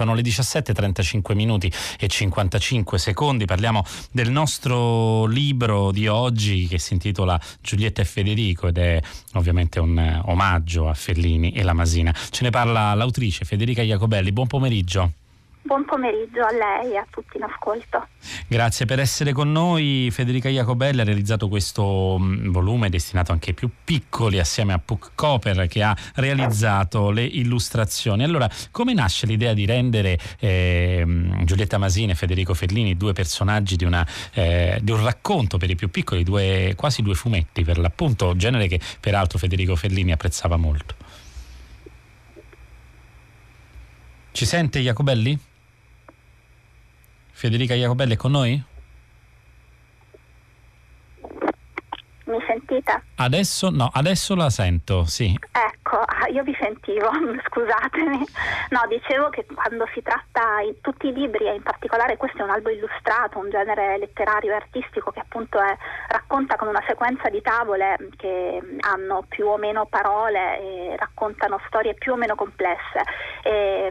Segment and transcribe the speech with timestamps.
[0.00, 3.44] Sono le 17:35 minuti e 55 secondi.
[3.44, 8.98] Parliamo del nostro libro di oggi che si intitola Giulietta e Federico ed è
[9.34, 12.14] ovviamente un omaggio a Fellini e la Masina.
[12.30, 14.32] Ce ne parla l'autrice Federica Iacobelli.
[14.32, 15.19] Buon pomeriggio.
[15.70, 18.08] Buon pomeriggio a lei e a tutti in ascolto.
[18.48, 20.08] Grazie per essere con noi.
[20.10, 25.12] Federica Iacobelli ha realizzato questo mm, volume destinato anche ai più piccoli assieme a Puck
[25.14, 28.24] Cooper che ha realizzato le illustrazioni.
[28.24, 31.04] Allora, come nasce l'idea di rendere eh,
[31.44, 35.76] Giulietta Masini e Federico Fellini due personaggi di, una, eh, di, un racconto per i
[35.76, 40.96] più piccoli, due, quasi due fumetti per l'appunto, genere che peraltro Federico Fellini apprezzava molto?
[44.32, 45.38] Ci sente Iacobelli?
[47.40, 48.62] Federica Iacobelli è con noi?
[52.24, 53.02] Mi sentite?
[53.16, 55.34] Adesso no, adesso la sento, sì.
[55.50, 57.10] Ecco, ah, io vi sentivo,
[57.48, 58.18] scusatemi.
[58.68, 62.42] No, dicevo che quando si tratta in tutti i libri e in particolare questo è
[62.42, 65.76] un albo illustrato, un genere letterario e artistico che appunto è,
[66.08, 71.94] racconta con una sequenza di tavole che hanno più o meno parole e raccontano storie
[71.94, 73.02] più o meno complesse.
[73.42, 73.90] E,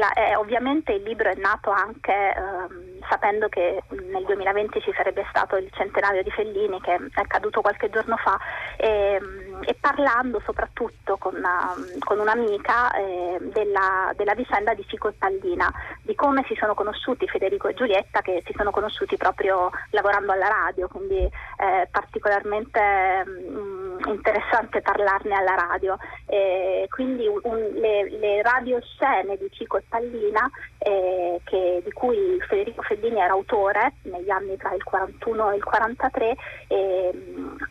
[0.00, 4.92] e la, e ovviamente il libro è nato anche eh, sapendo che nel 2020 ci
[4.94, 8.38] sarebbe stato il centenario di Fellini che è caduto qualche giorno fa
[8.76, 9.20] e,
[9.62, 15.70] e parlando soprattutto con, una, con un'amica eh, della, della, vicenda di Cico e Pallina,
[16.02, 20.48] di come si sono conosciuti Federico e Giulietta che si sono conosciuti proprio lavorando alla
[20.48, 23.79] radio, quindi è particolarmente mh, mm,
[24.12, 25.96] interessante parlarne alla radio.
[26.26, 32.82] E quindi un, le, le radioscene di Cico e Pallina eh, che, di cui Federico
[32.82, 36.36] Fellini era autore negli anni tra il 41 e il 43
[36.68, 37.10] e,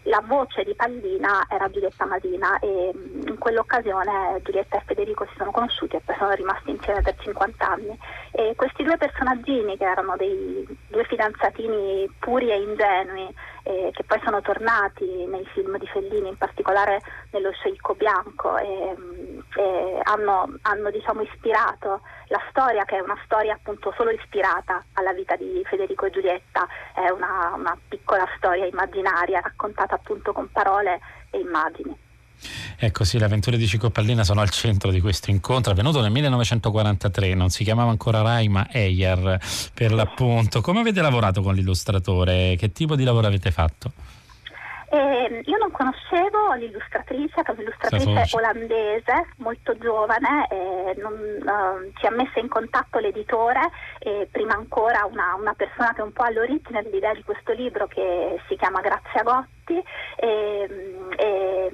[0.04, 5.52] la voce di Pallina era Giulietta Masina e in quell'occasione Giulietta e Federico si sono
[5.52, 7.98] conosciuti e poi sono rimasti insieme per 50 anni
[8.32, 13.34] e questi due personaggini che erano dei due fidanzatini puri e ingenui
[13.70, 18.96] eh, che poi sono tornati nei film di Fellini, in particolare nello Sceicco Bianco e,
[19.58, 25.14] e hanno, hanno diciamo, ispirato la storia che è una storia appunto solo ispirata alla
[25.14, 31.00] vita di Federico e Giulietta, è una, una piccola storia immaginaria raccontata appunto con parole
[31.30, 32.09] e immagini.
[32.82, 36.12] Ecco sì, le avventure di Cico Pallina sono al centro di questo incontro, avvenuto nel
[36.12, 39.38] 1943, non si chiamava ancora Rai ma Eyer
[39.74, 40.62] per l'appunto.
[40.62, 42.56] Come avete lavorato con l'illustratore?
[42.58, 43.92] Che tipo di lavoro avete fatto?
[44.92, 52.08] Eh, io non conoscevo l'illustratrice, che è un'illustratrice olandese, molto giovane, eh, non, uh, ci
[52.08, 53.70] ha messo in contatto l'editore
[54.00, 57.86] e prima ancora una, una, persona che è un po' all'origine dell'idea di questo libro
[57.86, 59.80] che si chiama Grazia Gotti.
[60.16, 61.72] E, e,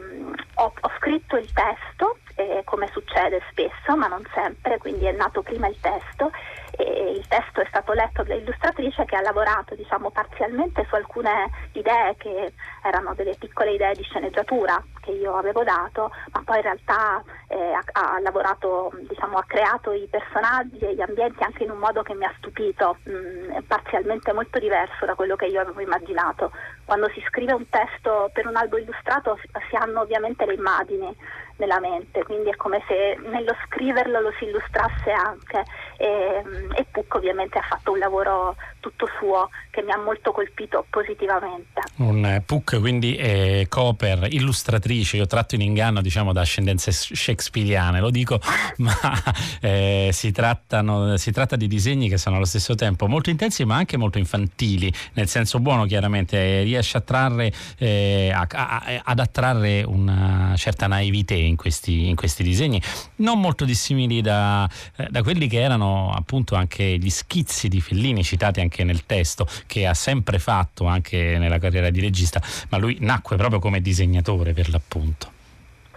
[0.55, 5.43] ho, ho scritto il testo, eh, come succede spesso, ma non sempre, quindi è nato
[5.43, 6.31] prima il testo
[6.77, 12.15] e il testo è stato letto dall'illustratrice che ha lavorato diciamo, parzialmente su alcune idee
[12.17, 12.53] che
[12.83, 17.73] erano delle piccole idee di sceneggiatura che io avevo dato, ma poi in realtà eh,
[17.73, 22.01] ha, ha, lavorato, diciamo, ha creato i personaggi e gli ambienti anche in un modo
[22.01, 26.51] che mi ha stupito, mh, mm, parzialmente molto diverso da quello che io avevo immaginato.
[26.85, 29.37] Quando si scrive un testo per un albo illustrato
[29.69, 31.15] si hanno ovviamente le immagini
[31.57, 35.63] nella mente, quindi è come se nello scriverlo lo si illustrasse anche
[35.97, 36.43] e,
[36.75, 41.81] e Puck ovviamente ha fatto un lavoro tutto suo che mi ha molto colpito positivamente.
[41.97, 47.99] Un eh, Puck quindi è Cooper, illustratrice, io tratto in inganno diciamo da ascendenze shakespeariane,
[47.99, 48.39] lo dico,
[48.77, 48.93] ma
[49.61, 53.75] eh, si, trattano, si, tratta di disegni che sono allo stesso tempo molto intensi ma
[53.75, 59.83] anche molto infantili, nel senso buono chiaramente, riesce a trarre, eh, a, a, ad attrarre
[59.83, 62.81] una certa naivete in questi, in questi disegni,
[63.17, 68.23] non molto dissimili da, eh, da quelli che erano appunto anche gli schizzi di Fellini
[68.23, 72.97] citati anche nel testo che ha sempre fatto anche nella carriera di regista, ma lui
[72.99, 75.31] nacque proprio come disegnatore per l'appunto.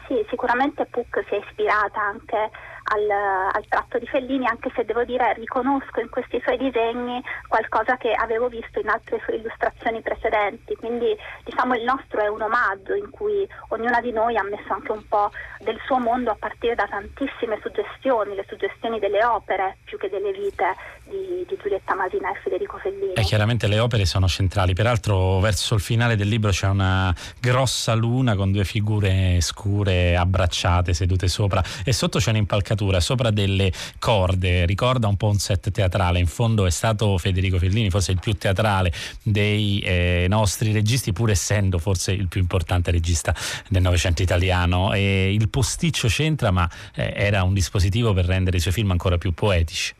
[0.06, 2.50] Sì, sicuramente Puck si è ispirata anche
[2.88, 3.10] al,
[3.52, 8.12] al, tratto di Fellini, anche se devo dire riconosco in questi suoi disegni qualcosa che
[8.12, 13.10] avevo visto in altre sue illustrazioni precedenti, quindi diciamo il nostro è un omaggio in
[13.10, 15.30] cui ognuna di noi ha messo anche un po'
[15.60, 20.32] del suo mondo a partire da tantissime suggestioni, le suggestioni delle opere più che delle
[20.32, 20.74] vite
[21.04, 23.14] di, di, Giulietta Masina e Federico Fellini.
[23.14, 27.94] E chiaramente le opere sono centrali, peraltro verso il finale del libro c'è una grossa
[27.94, 34.66] luna con due figure scure abbracciate, sedute sopra e sotto c'è un'impalcatura, sopra delle corde,
[34.66, 38.32] ricorda un po' un set teatrale, in fondo è stato Federico Fellini, forse il più
[38.34, 38.92] teatrale
[39.22, 43.34] dei eh, nostri registi, pur essendo forse il più importante regista
[43.68, 44.92] del Novecento italiano.
[44.92, 49.18] E il posticcio c'entra, ma eh, era un dispositivo per rendere i suoi film ancora
[49.18, 49.94] più poetici.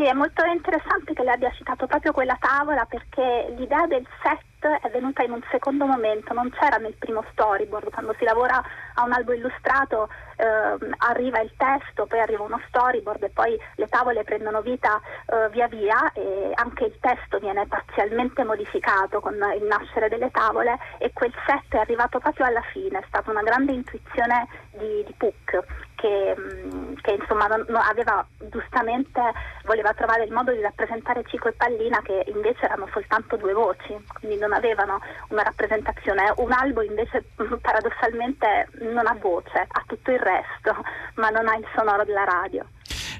[0.00, 4.40] Sì, è molto interessante che lei abbia citato proprio quella tavola perché l'idea del set
[4.80, 8.62] è venuta in un secondo momento, non c'era nel primo storyboard, quando si lavora
[8.94, 13.86] a un albo illustrato eh, arriva il testo, poi arriva uno storyboard e poi le
[13.88, 19.64] tavole prendono vita eh, via via e anche il testo viene parzialmente modificato con il
[19.64, 23.72] nascere delle tavole e quel set è arrivato proprio alla fine, è stata una grande
[23.72, 25.62] intuizione di, di Puck
[26.00, 27.46] che, mm, che insomma
[27.88, 29.20] aveva giustamente
[29.64, 33.94] voleva trovare il modo di rappresentare Cico e Pallina che invece erano soltanto due voci,
[34.18, 34.98] quindi non avevano
[35.28, 36.32] una rappresentazione.
[36.36, 37.24] Un albo invece
[37.60, 40.74] paradossalmente non ha voce, ha tutto il resto,
[41.14, 42.64] ma non ha il sonoro della radio.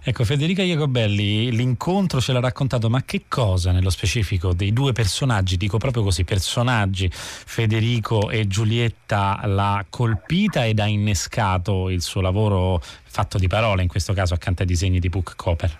[0.03, 5.59] Ecco, Federica Iacobelli, l'incontro ce l'ha raccontato, ma che cosa nello specifico dei due personaggi,
[5.59, 12.83] dico proprio così, personaggi, Federico e Giulietta, l'ha colpita ed ha innescato il suo lavoro
[13.05, 15.79] fatto di parole, in questo caso accanto ai disegni di Puck Cooper?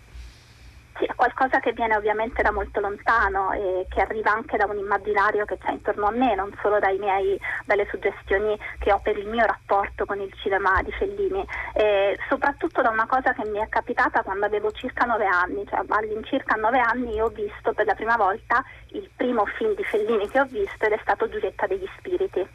[1.01, 4.77] Sì, è qualcosa che viene ovviamente da molto lontano e che arriva anche da un
[4.77, 9.27] immaginario che c'è intorno a me, non solo miei, dalle suggestioni che ho per il
[9.27, 11.43] mio rapporto con il cinema di Fellini,
[11.73, 15.81] e soprattutto da una cosa che mi è capitata quando avevo circa nove anni, cioè
[15.89, 20.29] all'incirca nove anni io ho visto per la prima volta il primo film di Fellini
[20.29, 22.47] che ho visto ed è stato Giulietta degli Spiriti.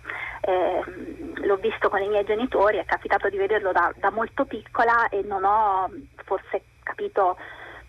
[0.42, 0.84] Eh,
[1.34, 5.24] l'ho visto con i miei genitori, è capitato di vederlo da, da molto piccola e
[5.24, 5.90] non ho
[6.24, 7.38] forse capito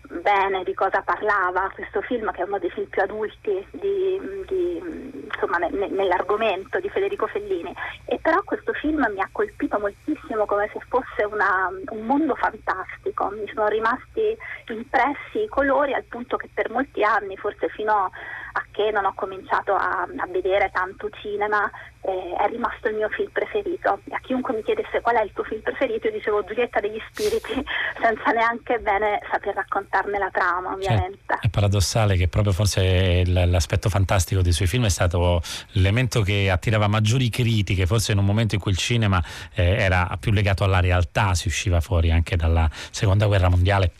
[0.09, 5.21] bene di cosa parlava questo film, che è uno dei film più adulti di, di,
[5.31, 7.73] insomma, ne, nell'argomento di Federico Fellini.
[8.05, 13.29] E però questo film mi ha colpito moltissimo come se fosse una, un mondo fantastico.
[13.29, 14.37] Mi sono rimasti
[14.69, 18.11] impressi i colori al punto che per molti anni, forse fino a
[18.71, 21.69] che non ho cominciato a, a vedere tanto cinema,
[22.01, 23.99] eh, è rimasto il mio film preferito.
[24.09, 27.53] A chiunque mi chiedesse qual è il tuo film preferito, io dicevo Giulietta degli Spiriti,
[28.01, 31.19] senza neanche bene saper raccontarne la trama, ovviamente.
[31.27, 36.49] Cioè, è paradossale che proprio forse l'aspetto fantastico dei suoi film è stato l'elemento che
[36.49, 39.21] attirava maggiori critiche, forse in un momento in cui il cinema
[39.53, 43.91] eh, era più legato alla realtà, si usciva fuori anche dalla seconda guerra mondiale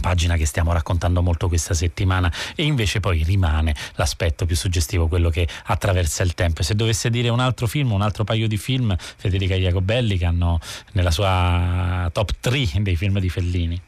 [0.00, 5.30] pagina che stiamo raccontando molto questa settimana e invece poi rimane l'aspetto più suggestivo, quello
[5.30, 6.62] che attraversa il tempo.
[6.62, 10.58] Se dovesse dire un altro film, un altro paio di film, Federica Iacobelli che hanno
[10.92, 13.80] nella sua top 3 dei film di Fellini.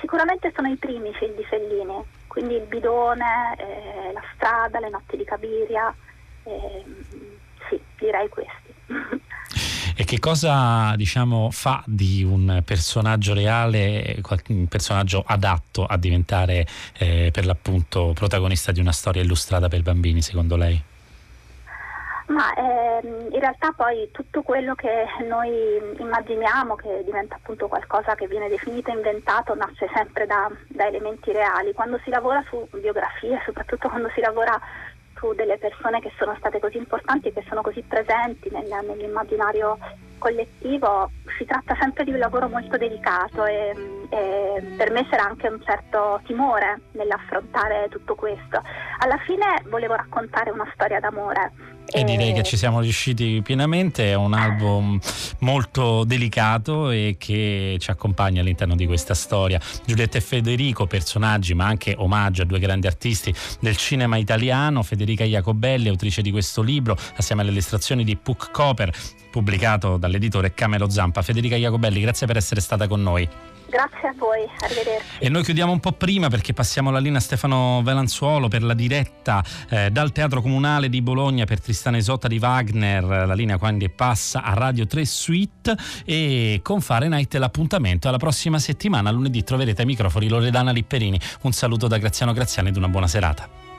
[0.00, 5.16] Sicuramente sono i primi film di Fellini, quindi il bidone, eh, la strada, le notti
[5.16, 5.94] di Cabiria,
[6.44, 6.84] eh,
[7.68, 8.74] sì, direi questi.
[10.02, 16.66] E che cosa diciamo, fa di un personaggio reale, un personaggio adatto a diventare
[16.98, 20.82] eh, per l'appunto protagonista di una storia illustrata per bambini, secondo lei?
[22.26, 28.26] Ma ehm, in realtà poi tutto quello che noi immaginiamo che diventa appunto qualcosa che
[28.26, 31.72] viene definito inventato nasce sempre da, da elementi reali.
[31.74, 34.60] Quando si lavora su biografie, soprattutto quando si lavora
[35.22, 39.78] su delle persone che sono state così importanti e che sono così presenti nel, nell'immaginario
[40.18, 43.74] collettivo, si tratta sempre di un lavoro molto delicato e,
[44.08, 48.62] e, per me c'era anche un certo timore nell'affrontare tutto questo.
[48.98, 51.52] Alla fine volevo raccontare una storia d'amore
[51.86, 54.98] e direi che ci siamo riusciti pienamente, è un album
[55.40, 59.60] molto delicato e che ci accompagna all'interno di questa storia.
[59.84, 65.24] Giulietta e Federico, personaggi ma anche omaggio a due grandi artisti del cinema italiano, Federica
[65.24, 68.92] Iacobelli, autrice di questo libro, assieme alle illustrazioni di Puck Cooper,
[69.32, 71.22] pubblicato dall'editore Camelo Zampa.
[71.22, 73.28] Federica Iacobelli, grazie per essere stata con noi.
[73.72, 75.06] Grazie a voi, arrivederci.
[75.18, 78.74] E noi chiudiamo un po' prima perché passiamo la linea a Stefano Velanzuolo per la
[78.74, 83.88] diretta eh, dal Teatro Comunale di Bologna per Tristana Isotta di Wagner, la linea quando
[83.88, 85.74] passa a Radio 3 Suite
[86.04, 91.18] e con Fahrenheit l'appuntamento alla prossima settimana, lunedì troverete ai microfoni Loredana Lipperini.
[91.42, 93.71] Un saluto da Graziano Graziani ed una buona serata.